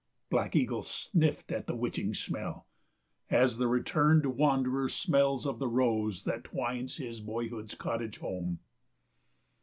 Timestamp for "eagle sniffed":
0.55-1.51